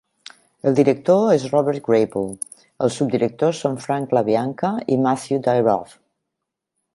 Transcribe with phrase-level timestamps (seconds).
[0.69, 2.23] El director és Robert Grable;
[2.87, 5.95] els subdirectors són Frank LaBianca i Matthew Dyroff.